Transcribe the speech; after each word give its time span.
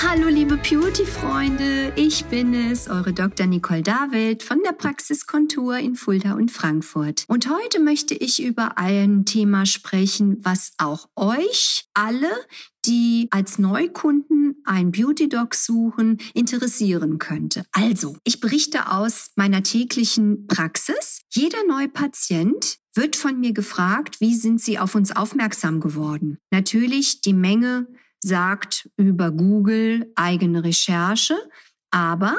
Hallo 0.00 0.28
liebe 0.28 0.56
Beauty-Freunde, 0.56 1.92
ich 1.96 2.24
bin 2.24 2.54
es, 2.54 2.88
eure 2.88 3.12
Dr. 3.12 3.46
Nicole 3.46 3.82
David 3.82 4.42
von 4.42 4.62
der 4.64 4.72
Praxiskontur 4.72 5.76
in 5.76 5.96
Fulda 5.96 6.32
und 6.32 6.50
Frankfurt. 6.50 7.24
Und 7.28 7.48
heute 7.50 7.78
möchte 7.78 8.14
ich 8.14 8.42
über 8.42 8.78
ein 8.78 9.26
Thema 9.26 9.66
sprechen, 9.66 10.38
was 10.42 10.72
auch 10.78 11.08
euch 11.14 11.84
alle, 11.92 12.30
die 12.86 13.28
als 13.30 13.58
Neukunden 13.58 14.62
ein 14.64 14.92
Beauty 14.92 15.28
Dog 15.28 15.54
suchen, 15.54 16.18
interessieren 16.32 17.18
könnte. 17.18 17.64
Also, 17.72 18.16
ich 18.24 18.40
berichte 18.40 18.90
aus 18.90 19.30
meiner 19.36 19.62
täglichen 19.62 20.46
Praxis. 20.46 21.20
Jeder 21.30 21.58
neue 21.68 21.88
Patient 21.88 22.78
wird 22.94 23.14
von 23.14 23.38
mir 23.38 23.52
gefragt, 23.52 24.20
wie 24.20 24.34
sind 24.34 24.60
Sie 24.60 24.78
auf 24.78 24.94
uns 24.94 25.14
aufmerksam 25.14 25.80
geworden? 25.80 26.38
Natürlich 26.50 27.20
die 27.20 27.34
Menge 27.34 27.86
sagt 28.22 28.88
über 28.96 29.30
Google 29.30 30.12
eigene 30.16 30.64
Recherche, 30.64 31.36
aber 31.90 32.36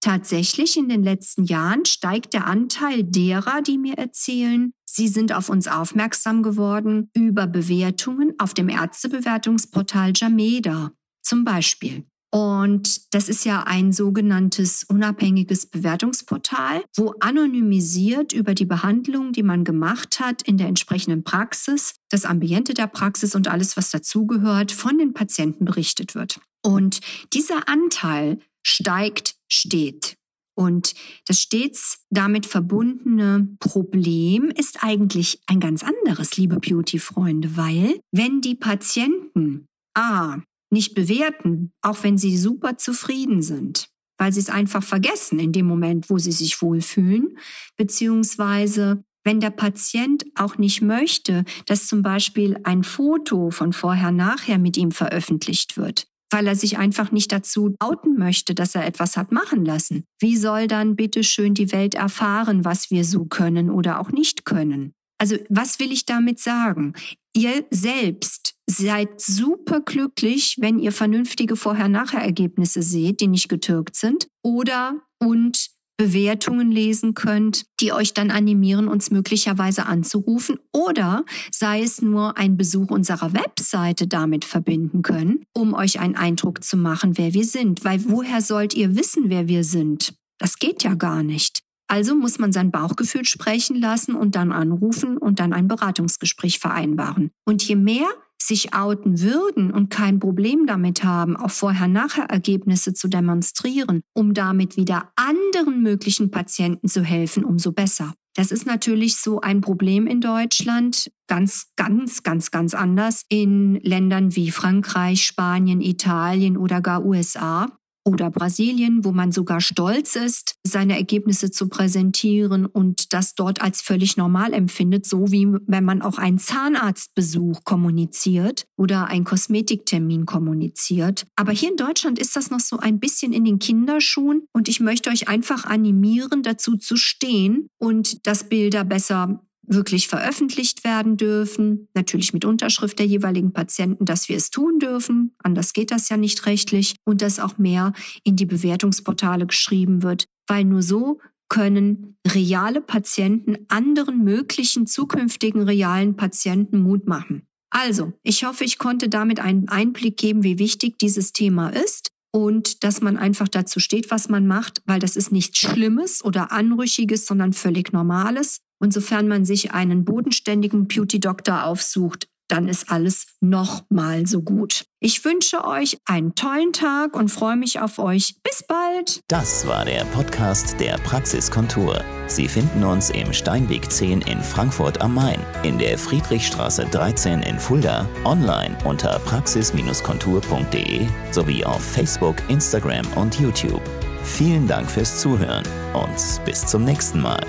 tatsächlich 0.00 0.76
in 0.76 0.88
den 0.88 1.02
letzten 1.02 1.44
Jahren 1.44 1.84
steigt 1.84 2.34
der 2.34 2.46
Anteil 2.46 3.04
derer, 3.04 3.62
die 3.62 3.78
mir 3.78 3.94
erzählen, 3.98 4.72
sie 4.84 5.08
sind 5.08 5.32
auf 5.32 5.48
uns 5.48 5.66
aufmerksam 5.66 6.42
geworden 6.42 7.10
über 7.14 7.46
Bewertungen 7.46 8.34
auf 8.38 8.54
dem 8.54 8.68
Ärztebewertungsportal 8.68 10.12
Jameda 10.14 10.92
zum 11.22 11.44
Beispiel. 11.44 12.04
Und 12.34 13.14
das 13.14 13.28
ist 13.28 13.44
ja 13.44 13.62
ein 13.62 13.92
sogenanntes 13.92 14.82
unabhängiges 14.82 15.66
Bewertungsportal, 15.66 16.82
wo 16.96 17.14
anonymisiert 17.20 18.32
über 18.32 18.56
die 18.56 18.64
Behandlung, 18.64 19.30
die 19.30 19.44
man 19.44 19.62
gemacht 19.62 20.18
hat 20.18 20.42
in 20.42 20.58
der 20.58 20.66
entsprechenden 20.66 21.22
Praxis, 21.22 21.94
das 22.10 22.24
Ambiente 22.24 22.74
der 22.74 22.88
Praxis 22.88 23.36
und 23.36 23.46
alles, 23.46 23.76
was 23.76 23.92
dazugehört, 23.92 24.72
von 24.72 24.98
den 24.98 25.14
Patienten 25.14 25.64
berichtet 25.64 26.16
wird. 26.16 26.40
Und 26.60 26.98
dieser 27.32 27.68
Anteil 27.68 28.40
steigt 28.66 29.36
steht. 29.48 30.16
Und 30.56 30.94
das 31.26 31.40
stets 31.40 32.04
damit 32.10 32.46
verbundene 32.46 33.46
Problem 33.60 34.50
ist 34.56 34.82
eigentlich 34.82 35.40
ein 35.46 35.60
ganz 35.60 35.84
anderes, 35.84 36.36
liebe 36.36 36.58
Beauty-Freunde, 36.58 37.56
weil 37.56 38.00
wenn 38.10 38.40
die 38.40 38.56
Patienten 38.56 39.68
A 39.96 40.38
nicht 40.70 40.94
bewerten, 40.94 41.72
auch 41.82 42.02
wenn 42.02 42.18
sie 42.18 42.36
super 42.36 42.76
zufrieden 42.76 43.42
sind, 43.42 43.88
weil 44.18 44.32
sie 44.32 44.40
es 44.40 44.48
einfach 44.48 44.82
vergessen 44.82 45.38
in 45.38 45.52
dem 45.52 45.66
Moment, 45.66 46.10
wo 46.10 46.18
sie 46.18 46.32
sich 46.32 46.60
wohlfühlen, 46.62 47.38
beziehungsweise 47.76 49.04
wenn 49.24 49.40
der 49.40 49.50
Patient 49.50 50.24
auch 50.34 50.58
nicht 50.58 50.82
möchte, 50.82 51.44
dass 51.66 51.86
zum 51.86 52.02
Beispiel 52.02 52.58
ein 52.64 52.84
Foto 52.84 53.50
von 53.50 53.72
vorher-nachher 53.72 54.58
mit 54.58 54.76
ihm 54.76 54.92
veröffentlicht 54.92 55.76
wird, 55.76 56.06
weil 56.30 56.46
er 56.46 56.56
sich 56.56 56.78
einfach 56.78 57.10
nicht 57.10 57.32
dazu 57.32 57.74
outen 57.78 58.18
möchte, 58.18 58.54
dass 58.54 58.74
er 58.74 58.86
etwas 58.86 59.16
hat 59.16 59.32
machen 59.32 59.64
lassen. 59.64 60.04
Wie 60.20 60.36
soll 60.36 60.66
dann 60.66 60.94
bitte 60.94 61.24
schön 61.24 61.54
die 61.54 61.72
Welt 61.72 61.94
erfahren, 61.94 62.64
was 62.64 62.90
wir 62.90 63.04
so 63.04 63.24
können 63.24 63.70
oder 63.70 63.98
auch 63.98 64.10
nicht 64.10 64.44
können? 64.44 64.92
Also 65.18 65.36
was 65.48 65.78
will 65.78 65.92
ich 65.92 66.04
damit 66.04 66.38
sagen? 66.38 66.92
Ihr 67.34 67.64
selbst 67.70 68.53
Seid 68.76 69.20
super 69.20 69.80
glücklich, 69.80 70.56
wenn 70.58 70.78
ihr 70.78 70.90
vernünftige 70.90 71.54
Vorher-Nachher-Ergebnisse 71.54 72.82
seht, 72.82 73.20
die 73.20 73.28
nicht 73.28 73.48
getürkt 73.48 73.94
sind 73.94 74.28
oder 74.42 75.00
und 75.20 75.70
Bewertungen 75.96 76.72
lesen 76.72 77.14
könnt, 77.14 77.66
die 77.80 77.92
euch 77.92 78.14
dann 78.14 78.32
animieren, 78.32 78.88
uns 78.88 79.12
möglicherweise 79.12 79.86
anzurufen 79.86 80.58
oder 80.72 81.24
sei 81.52 81.82
es 81.82 82.02
nur 82.02 82.36
ein 82.36 82.56
Besuch 82.56 82.90
unserer 82.90 83.32
Webseite 83.32 84.08
damit 84.08 84.44
verbinden 84.44 85.02
können, 85.02 85.44
um 85.52 85.72
euch 85.72 86.00
einen 86.00 86.16
Eindruck 86.16 86.64
zu 86.64 86.76
machen, 86.76 87.16
wer 87.16 87.32
wir 87.32 87.44
sind. 87.44 87.84
Weil 87.84 88.04
woher 88.08 88.40
sollt 88.40 88.74
ihr 88.74 88.96
wissen, 88.96 89.24
wer 89.28 89.46
wir 89.46 89.62
sind? 89.62 90.14
Das 90.38 90.58
geht 90.58 90.82
ja 90.82 90.94
gar 90.94 91.22
nicht. 91.22 91.62
Also 91.86 92.16
muss 92.16 92.40
man 92.40 92.52
sein 92.52 92.72
Bauchgefühl 92.72 93.24
sprechen 93.24 93.76
lassen 93.76 94.16
und 94.16 94.34
dann 94.34 94.50
anrufen 94.50 95.16
und 95.16 95.38
dann 95.38 95.52
ein 95.52 95.68
Beratungsgespräch 95.68 96.58
vereinbaren. 96.58 97.30
Und 97.44 97.62
je 97.62 97.76
mehr 97.76 98.08
sich 98.46 98.74
outen 98.74 99.20
würden 99.20 99.70
und 99.70 99.90
kein 99.90 100.20
Problem 100.20 100.66
damit 100.66 101.04
haben, 101.04 101.36
auch 101.36 101.50
Vorher-Nachher-Ergebnisse 101.50 102.94
zu 102.94 103.08
demonstrieren, 103.08 104.02
um 104.12 104.34
damit 104.34 104.76
wieder 104.76 105.12
anderen 105.16 105.82
möglichen 105.82 106.30
Patienten 106.30 106.88
zu 106.88 107.02
helfen, 107.02 107.44
umso 107.44 107.72
besser. 107.72 108.14
Das 108.34 108.50
ist 108.50 108.66
natürlich 108.66 109.16
so 109.16 109.40
ein 109.40 109.60
Problem 109.60 110.06
in 110.06 110.20
Deutschland, 110.20 111.10
ganz, 111.28 111.68
ganz, 111.76 112.22
ganz, 112.24 112.50
ganz 112.50 112.74
anders 112.74 113.24
in 113.28 113.76
Ländern 113.76 114.34
wie 114.34 114.50
Frankreich, 114.50 115.24
Spanien, 115.24 115.80
Italien 115.80 116.56
oder 116.56 116.80
gar 116.80 117.04
USA 117.04 117.68
oder 118.04 118.30
Brasilien, 118.30 119.04
wo 119.04 119.12
man 119.12 119.32
sogar 119.32 119.60
stolz 119.60 120.16
ist, 120.16 120.56
seine 120.62 120.96
Ergebnisse 120.96 121.50
zu 121.50 121.68
präsentieren 121.68 122.66
und 122.66 123.12
das 123.12 123.34
dort 123.34 123.62
als 123.62 123.80
völlig 123.80 124.16
normal 124.16 124.52
empfindet, 124.52 125.06
so 125.06 125.32
wie 125.32 125.48
wenn 125.66 125.84
man 125.84 126.02
auch 126.02 126.18
einen 126.18 126.38
Zahnarztbesuch 126.38 127.64
kommuniziert 127.64 128.66
oder 128.76 129.06
einen 129.06 129.24
Kosmetiktermin 129.24 130.26
kommuniziert. 130.26 131.26
Aber 131.36 131.52
hier 131.52 131.70
in 131.70 131.76
Deutschland 131.76 132.18
ist 132.18 132.36
das 132.36 132.50
noch 132.50 132.60
so 132.60 132.78
ein 132.78 133.00
bisschen 133.00 133.32
in 133.32 133.44
den 133.44 133.58
Kinderschuhen 133.58 134.46
und 134.52 134.68
ich 134.68 134.80
möchte 134.80 135.10
euch 135.10 135.28
einfach 135.28 135.64
animieren, 135.64 136.42
dazu 136.42 136.76
zu 136.76 136.96
stehen 136.96 137.68
und 137.78 138.26
dass 138.26 138.48
Bilder 138.48 138.84
besser 138.84 139.40
wirklich 139.66 140.08
veröffentlicht 140.08 140.84
werden 140.84 141.16
dürfen, 141.16 141.88
natürlich 141.94 142.32
mit 142.32 142.44
Unterschrift 142.44 142.98
der 142.98 143.06
jeweiligen 143.06 143.52
Patienten, 143.52 144.04
dass 144.04 144.28
wir 144.28 144.36
es 144.36 144.50
tun 144.50 144.78
dürfen, 144.78 145.34
anders 145.42 145.72
geht 145.72 145.90
das 145.90 146.08
ja 146.08 146.16
nicht 146.16 146.46
rechtlich, 146.46 146.96
und 147.04 147.22
dass 147.22 147.40
auch 147.40 147.58
mehr 147.58 147.92
in 148.22 148.36
die 148.36 148.46
Bewertungsportale 148.46 149.46
geschrieben 149.46 150.02
wird, 150.02 150.26
weil 150.46 150.64
nur 150.64 150.82
so 150.82 151.20
können 151.48 152.16
reale 152.26 152.80
Patienten 152.80 153.58
anderen 153.68 154.24
möglichen 154.24 154.86
zukünftigen 154.86 155.62
realen 155.62 156.16
Patienten 156.16 156.80
Mut 156.80 157.06
machen. 157.06 157.46
Also, 157.70 158.12
ich 158.22 158.44
hoffe, 158.44 158.64
ich 158.64 158.78
konnte 158.78 159.08
damit 159.08 159.40
einen 159.40 159.68
Einblick 159.68 160.16
geben, 160.16 160.44
wie 160.44 160.58
wichtig 160.58 160.96
dieses 160.98 161.32
Thema 161.32 161.70
ist 161.70 162.03
und 162.34 162.82
dass 162.82 163.00
man 163.00 163.16
einfach 163.16 163.46
dazu 163.46 163.78
steht, 163.78 164.10
was 164.10 164.28
man 164.28 164.44
macht, 164.48 164.82
weil 164.86 164.98
das 164.98 165.14
ist 165.14 165.30
nichts 165.30 165.60
Schlimmes 165.60 166.24
oder 166.24 166.50
Anrüchiges, 166.50 167.26
sondern 167.26 167.52
völlig 167.52 167.92
Normales. 167.92 168.60
Und 168.80 168.92
sofern 168.92 169.28
man 169.28 169.44
sich 169.44 169.70
einen 169.70 170.04
bodenständigen 170.04 170.88
Beauty-Doktor 170.88 171.64
aufsucht, 171.64 172.26
dann 172.54 172.68
ist 172.68 172.88
alles 172.88 173.26
noch 173.40 173.82
mal 173.90 174.28
so 174.28 174.40
gut. 174.40 174.84
Ich 175.00 175.24
wünsche 175.24 175.64
euch 175.64 175.98
einen 176.06 176.36
tollen 176.36 176.72
Tag 176.72 177.16
und 177.16 177.28
freue 177.28 177.56
mich 177.56 177.80
auf 177.80 177.98
euch. 177.98 178.36
Bis 178.44 178.62
bald. 178.62 179.20
Das 179.26 179.66
war 179.66 179.84
der 179.84 180.04
Podcast 180.04 180.78
der 180.78 180.96
Praxiskontur. 180.98 182.04
Sie 182.28 182.46
finden 182.46 182.84
uns 182.84 183.10
im 183.10 183.32
Steinweg 183.32 183.90
10 183.90 184.20
in 184.22 184.40
Frankfurt 184.40 185.00
am 185.00 185.16
Main, 185.16 185.40
in 185.64 185.78
der 185.78 185.98
Friedrichstraße 185.98 186.86
13 186.92 187.42
in 187.42 187.58
Fulda, 187.58 188.08
online 188.24 188.78
unter 188.84 189.18
praxis-kontur.de 189.18 191.08
sowie 191.32 191.64
auf 191.64 191.84
Facebook, 191.84 192.36
Instagram 192.48 193.04
und 193.14 193.40
YouTube. 193.40 193.82
Vielen 194.22 194.68
Dank 194.68 194.88
fürs 194.88 195.20
Zuhören 195.20 195.64
und 195.92 196.44
bis 196.44 196.64
zum 196.64 196.84
nächsten 196.84 197.20
Mal. 197.20 197.44